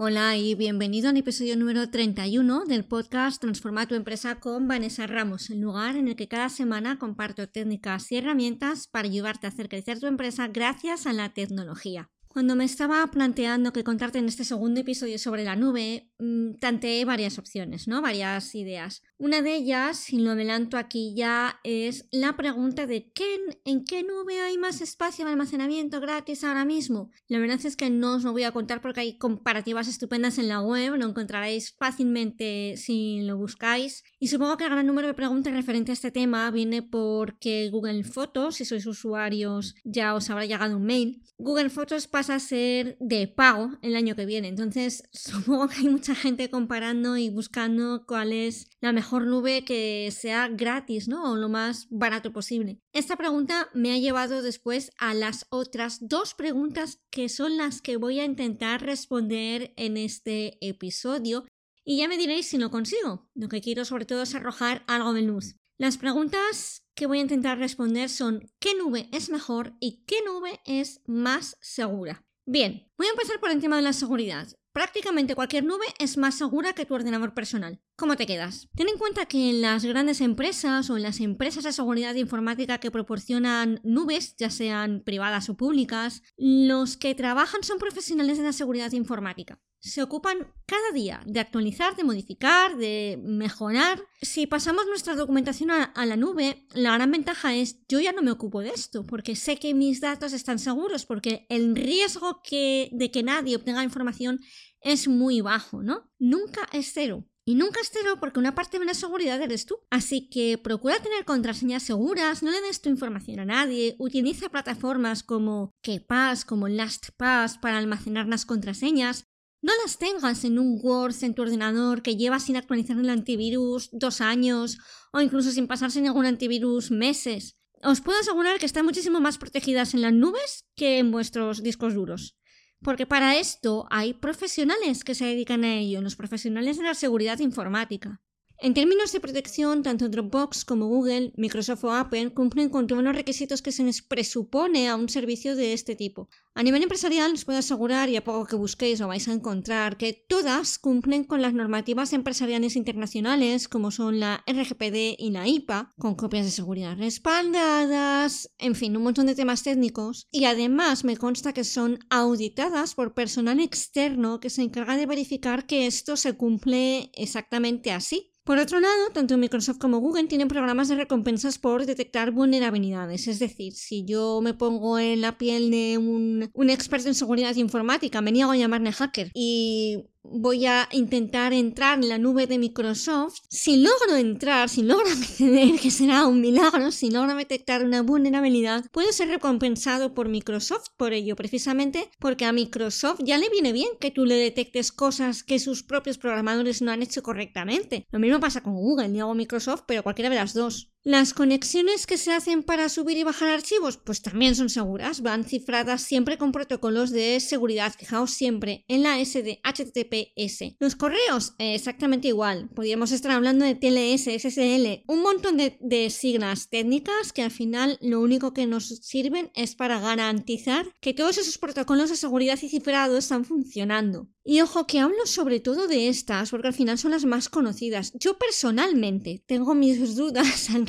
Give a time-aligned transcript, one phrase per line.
[0.00, 5.50] Hola y bienvenido al episodio número 31 del podcast Transforma tu empresa con Vanessa Ramos,
[5.50, 9.68] el lugar en el que cada semana comparto técnicas y herramientas para ayudarte a hacer
[9.68, 12.12] crecer tu empresa gracias a la tecnología.
[12.28, 17.04] Cuando me estaba planteando que contarte en este segundo episodio sobre la nube, mm, tanteé
[17.04, 18.00] varias opciones, ¿no?
[18.00, 19.02] Varias ideas.
[19.20, 23.24] Una de ellas, si lo adelanto aquí ya, es la pregunta de ¿qué,
[23.64, 27.10] ¿en qué nube hay más espacio de almacenamiento gratis ahora mismo?
[27.26, 30.46] La verdad es que no os lo voy a contar porque hay comparativas estupendas en
[30.46, 34.04] la web, lo encontraréis fácilmente si lo buscáis.
[34.20, 38.04] Y supongo que el gran número de preguntas referente a este tema viene porque Google
[38.04, 41.24] Fotos, si sois usuarios, ya os habrá llegado un mail.
[41.38, 45.88] Google Fotos pasa a ser de pago el año que viene, entonces supongo que hay
[45.88, 51.32] mucha gente comparando y buscando cuál es la mejor mejor nube que sea gratis, ¿no?
[51.32, 52.78] O lo más barato posible.
[52.92, 57.96] Esta pregunta me ha llevado después a las otras dos preguntas que son las que
[57.96, 61.46] voy a intentar responder en este episodio
[61.86, 63.30] y ya me diréis si lo consigo.
[63.34, 65.56] Lo que quiero sobre todo es arrojar algo de luz.
[65.78, 70.60] Las preguntas que voy a intentar responder son ¿qué nube es mejor y qué nube
[70.66, 72.26] es más segura?
[72.44, 74.48] Bien, voy a empezar por el tema de la seguridad.
[74.74, 77.80] Prácticamente cualquier nube es más segura que tu ordenador personal.
[77.98, 78.68] ¿Cómo te quedas?
[78.76, 82.78] Ten en cuenta que en las grandes empresas o en las empresas de seguridad informática
[82.78, 88.52] que proporcionan nubes, ya sean privadas o públicas, los que trabajan son profesionales de la
[88.52, 94.02] seguridad informática se ocupan cada día de actualizar, de modificar, de mejorar.
[94.20, 98.32] Si pasamos nuestra documentación a, la nube, la gran ventaja es yo ya no me
[98.32, 103.22] ocupo de esto, porque sé que mis datos están seguros, porque el riesgo de que
[103.22, 104.40] nadie obtenga información
[104.80, 106.10] es muy bajo, ¿no?
[106.18, 107.24] Nunca es cero.
[107.48, 109.78] Y nunca es cero porque una parte de la seguridad eres tú.
[109.88, 115.22] Así que procura tener contraseñas seguras, no le des tu información a nadie, utiliza plataformas
[115.22, 119.24] como KeePass, como LastPass para almacenar las contraseñas,
[119.62, 123.88] no las tengas en un Word en tu ordenador que lleva sin actualizar el antivirus
[123.92, 124.76] dos años
[125.14, 127.56] o incluso sin pasarse ningún antivirus meses.
[127.82, 131.94] Os puedo asegurar que están muchísimo más protegidas en las nubes que en vuestros discos
[131.94, 132.37] duros.
[132.82, 137.38] Porque para esto hay profesionales que se dedican a ello, los profesionales de la seguridad
[137.40, 138.20] informática.
[138.60, 143.14] En términos de protección, tanto Dropbox como Google, Microsoft o Apple cumplen con todos los
[143.14, 146.28] requisitos que se les presupone a un servicio de este tipo.
[146.56, 149.96] A nivel empresarial, os puedo asegurar, y a poco que busquéis lo vais a encontrar,
[149.96, 155.94] que todas cumplen con las normativas empresariales internacionales, como son la RGPD y la IPA,
[155.96, 160.26] con copias de seguridad respaldadas, en fin, un montón de temas técnicos.
[160.32, 165.64] Y además me consta que son auditadas por personal externo que se encarga de verificar
[165.64, 168.32] que esto se cumple exactamente así.
[168.48, 173.28] Por otro lado, tanto Microsoft como Google tienen programas de recompensas por detectar vulnerabilidades.
[173.28, 178.22] Es decir, si yo me pongo en la piel de un, experto en seguridad informática,
[178.22, 183.40] me niego a llamarme hacker y voy a intentar entrar en la nube de Microsoft.
[183.48, 188.84] Si logro entrar, si logro acceder, que será un milagro, si logro detectar una vulnerabilidad,
[188.92, 193.90] puedo ser recompensado por Microsoft por ello, precisamente porque a Microsoft ya le viene bien
[194.00, 198.06] que tú le detectes cosas que sus propios programadores no han hecho correctamente.
[198.10, 200.92] Lo mismo pasa con Google, ni hago Microsoft, pero cualquiera de las dos.
[201.08, 205.42] Las conexiones que se hacen para subir y bajar archivos, pues también son seguras, van
[205.42, 210.76] cifradas siempre con protocolos de seguridad, fijaos siempre en la S de HTTPS.
[210.78, 216.10] Los correos, eh, exactamente igual, podríamos estar hablando de TLS, SSL, un montón de, de
[216.10, 221.38] siglas técnicas que al final lo único que nos sirven es para garantizar que todos
[221.38, 224.28] esos protocolos de seguridad y cifrado están funcionando.
[224.50, 228.14] Y ojo que hablo sobre todo de estas, porque al final son las más conocidas.
[228.14, 230.86] Yo personalmente tengo mis dudas al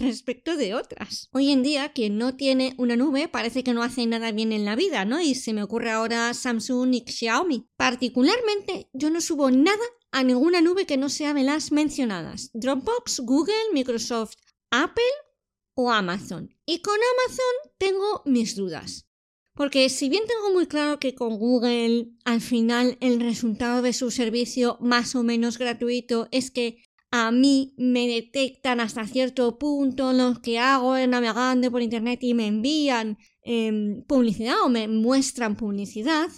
[0.58, 1.30] de otras.
[1.32, 4.66] Hoy en día, quien no tiene una nube parece que no hace nada bien en
[4.66, 5.22] la vida, ¿no?
[5.22, 7.68] Y se me ocurre ahora Samsung y Xiaomi.
[7.78, 12.50] Particularmente, yo no subo nada a ninguna nube que no sea de las mencionadas.
[12.54, 14.36] Dropbox, Google, Microsoft,
[14.72, 15.04] Apple
[15.76, 16.50] o Amazon.
[16.66, 19.06] Y con Amazon tengo mis dudas.
[19.54, 24.10] Porque si bien tengo muy claro que con Google al final el resultado de su
[24.10, 30.42] servicio más o menos gratuito es que a mí me detectan hasta cierto punto lo
[30.42, 36.30] que hago navegando por internet y me envían em, publicidad o me muestran publicidad,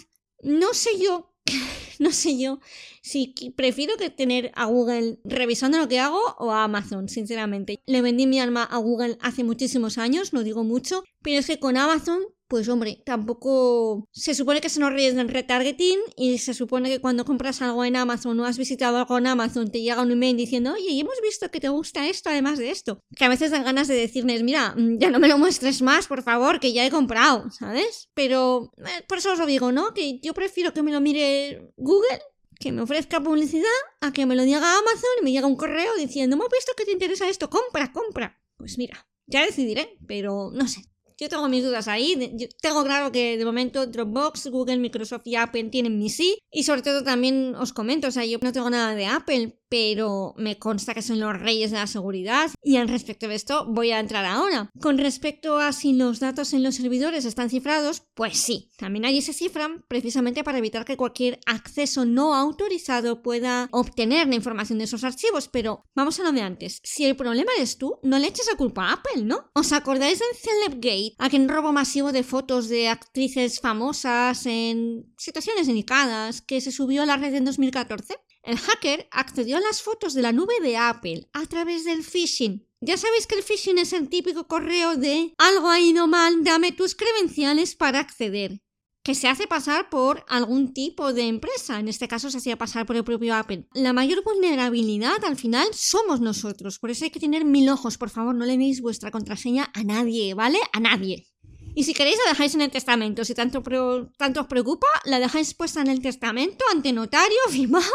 [0.42, 1.34] no sé yo,
[1.98, 2.60] no sé yo
[3.02, 7.82] si prefiero que tener a Google revisando lo que hago o a Amazon, sinceramente.
[7.86, 11.58] Le vendí mi alma a Google hace muchísimos años, no digo mucho, pero es que
[11.58, 12.22] con Amazon
[12.52, 17.00] pues hombre, tampoco se supone que se nos ríes del retargeting y se supone que
[17.00, 20.36] cuando compras algo en Amazon o has visitado algo en Amazon te llega un email
[20.36, 23.00] diciendo, oye, hemos visto que te gusta esto además de esto.
[23.16, 26.06] Que a veces dan ganas de decirles, mira, mm, ya no me lo muestres más,
[26.06, 28.10] por favor, que ya he comprado, ¿sabes?
[28.12, 29.94] Pero eh, por eso os lo digo, ¿no?
[29.94, 32.20] Que yo prefiero que me lo mire Google
[32.60, 33.64] que me ofrezca publicidad
[34.02, 36.84] a que me lo diga Amazon y me llega un correo diciendo, hemos visto que
[36.84, 38.38] te interesa esto, compra, compra.
[38.58, 40.82] Pues mira, ya decidiré, pero no sé.
[41.18, 42.34] Yo tengo mis dudas ahí.
[42.60, 46.38] Tengo claro que de momento Dropbox, Google, Microsoft y Apple tienen mi sí.
[46.50, 50.34] Y sobre todo también os comento, o sea, yo no tengo nada de Apple, pero
[50.36, 53.90] me consta que son los reyes de la seguridad y al respecto de esto voy
[53.90, 54.70] a entrar ahora.
[54.82, 59.22] Con respecto a si los datos en los servidores están cifrados, pues sí, también allí
[59.22, 64.84] se cifran precisamente para evitar que cualquier acceso no autorizado pueda obtener la información de
[64.84, 68.26] esos archivos, pero vamos a lo de antes, si el problema eres tú, no le
[68.26, 69.50] eches la culpa a Apple, ¿no?
[69.54, 76.40] ¿Os acordáis del Celebgate, aquel robo masivo de fotos de actrices famosas en situaciones delicadas
[76.42, 78.16] que se subió a la red en 2014?
[78.42, 82.66] El hacker accedió a las fotos de la nube de Apple a través del phishing.
[82.80, 86.72] Ya sabéis que el phishing es el típico correo de algo ha ido mal, dame
[86.72, 88.60] tus credenciales para acceder.
[89.04, 92.86] Que se hace pasar por algún tipo de empresa, en este caso se hacía pasar
[92.86, 93.66] por el propio Apple.
[93.74, 98.10] La mayor vulnerabilidad al final somos nosotros, por eso hay que tener mil ojos, por
[98.10, 100.58] favor, no le deis vuestra contraseña a nadie, ¿vale?
[100.72, 101.26] A nadie.
[101.74, 105.80] Y si queréis la dejáis en el testamento, si tanto, os preocupa, la dejáis puesta
[105.80, 107.90] en el testamento ante notario, firmado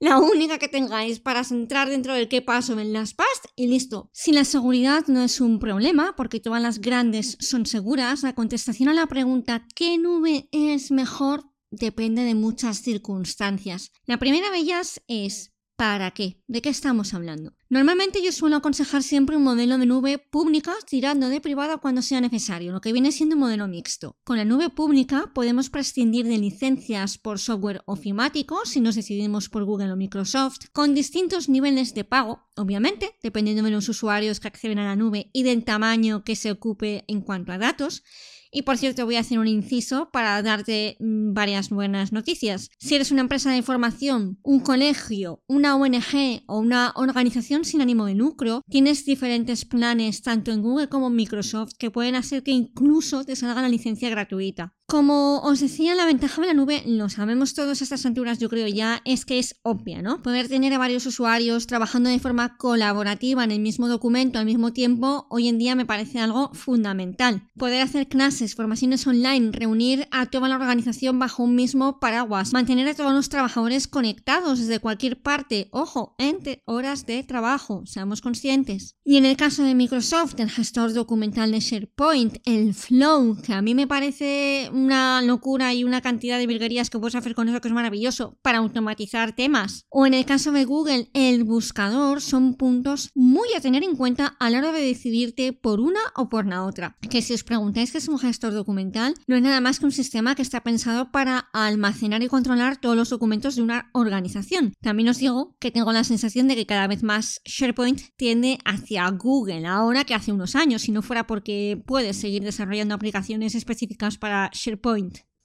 [0.00, 4.10] la única que tengáis para entrar dentro del qué paso en las past y listo.
[4.12, 8.88] Si la seguridad no es un problema, porque todas las grandes son seguras, la contestación
[8.88, 11.44] a la pregunta ¿qué nube es mejor?
[11.70, 13.92] depende de muchas circunstancias.
[14.06, 16.42] La primera de ellas es ¿Para qué?
[16.48, 17.52] ¿De qué estamos hablando?
[17.68, 22.20] Normalmente yo suelo aconsejar siempre un modelo de nube pública tirando de privada cuando sea
[22.20, 24.16] necesario, lo que viene siendo un modelo mixto.
[24.24, 29.64] Con la nube pública podemos prescindir de licencias por software ofimático si nos decidimos por
[29.64, 34.80] Google o Microsoft, con distintos niveles de pago, obviamente, dependiendo de los usuarios que acceden
[34.80, 38.02] a la nube y del tamaño que se ocupe en cuanto a datos.
[38.50, 42.70] Y por cierto, voy a hacer un inciso para darte mm, varias buenas noticias.
[42.78, 48.06] Si eres una empresa de información, un colegio, una ONG o una organización sin ánimo
[48.06, 52.50] de lucro, tienes diferentes planes tanto en Google como en Microsoft que pueden hacer que
[52.50, 54.77] incluso te salga la licencia gratuita.
[54.90, 58.48] Como os decía, la ventaja de la nube, lo sabemos todos a estas alturas, yo
[58.48, 60.22] creo ya, es que es obvia, ¿no?
[60.22, 64.72] Poder tener a varios usuarios trabajando de forma colaborativa en el mismo documento al mismo
[64.72, 67.42] tiempo, hoy en día me parece algo fundamental.
[67.58, 72.88] Poder hacer clases, formaciones online, reunir a toda la organización bajo un mismo paraguas, mantener
[72.88, 78.96] a todos los trabajadores conectados desde cualquier parte, ojo, entre horas de trabajo, seamos conscientes.
[79.04, 83.60] Y en el caso de Microsoft, el gestor documental de SharePoint, el Flow, que a
[83.60, 87.60] mí me parece una locura y una cantidad de virguerías que puedes hacer con eso
[87.60, 89.84] que es maravilloso para automatizar temas.
[89.90, 94.36] O en el caso de Google, el buscador son puntos muy a tener en cuenta
[94.38, 96.96] a la hora de decidirte por una o por la otra.
[97.10, 99.92] Que si os preguntáis qué es un gestor documental, no es nada más que un
[99.92, 104.72] sistema que está pensado para almacenar y controlar todos los documentos de una organización.
[104.80, 109.08] También os digo que tengo la sensación de que cada vez más SharePoint tiende hacia
[109.10, 114.18] Google ahora que hace unos años, si no fuera porque puedes seguir desarrollando aplicaciones específicas
[114.18, 114.67] para SharePoint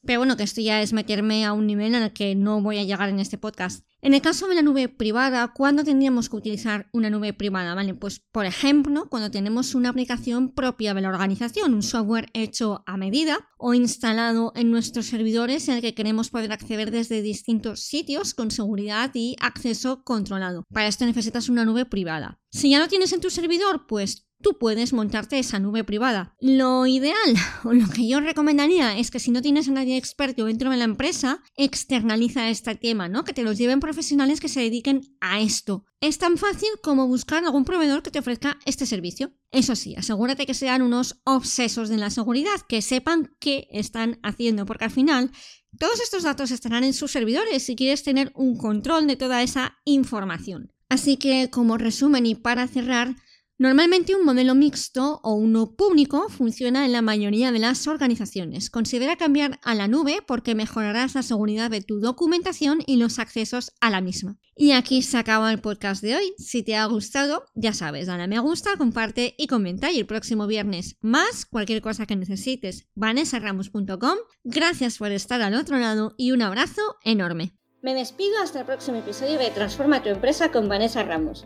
[0.05, 2.77] Pero bueno, que esto ya es meterme a un nivel en el que no voy
[2.77, 3.85] a llegar en este podcast.
[4.01, 7.73] En el caso de la nube privada, ¿cuándo tendríamos que utilizar una nube privada?
[7.73, 12.83] Vale, pues por ejemplo, cuando tenemos una aplicación propia de la organización, un software hecho
[12.85, 17.79] a medida o instalado en nuestros servidores en el que queremos poder acceder desde distintos
[17.79, 20.65] sitios con seguridad y acceso controlado.
[20.73, 22.41] Para esto necesitas una nube privada.
[22.51, 26.35] Si ya lo tienes en tu servidor, pues tú puedes montarte esa nube privada.
[26.39, 27.15] Lo ideal
[27.63, 30.77] o lo que yo recomendaría es que si no tienes a nadie experto dentro de
[30.77, 33.23] la empresa, externaliza este tema, ¿no?
[33.23, 35.85] Que te los lleven profesionales que se dediquen a esto.
[35.99, 39.33] Es tan fácil como buscar algún proveedor que te ofrezca este servicio.
[39.51, 44.65] Eso sí, asegúrate que sean unos obsesos de la seguridad, que sepan qué están haciendo,
[44.65, 45.31] porque al final
[45.79, 49.77] todos estos datos estarán en sus servidores si quieres tener un control de toda esa
[49.85, 50.71] información.
[50.89, 53.15] Así que como resumen y para cerrar,
[53.59, 58.71] Normalmente un modelo mixto o uno público funciona en la mayoría de las organizaciones.
[58.71, 63.71] Considera cambiar a la nube porque mejorarás la seguridad de tu documentación y los accesos
[63.79, 64.37] a la misma.
[64.55, 66.33] Y aquí se acaba el podcast de hoy.
[66.37, 69.91] Si te ha gustado, ya sabes, dale a me gusta, comparte y comenta.
[69.91, 74.17] Y el próximo viernes más, cualquier cosa que necesites, vanessaramos.com.
[74.43, 77.55] Gracias por estar al otro lado y un abrazo enorme.
[77.83, 81.45] Me despido hasta el próximo episodio de Transforma tu empresa con Vanessa Ramos.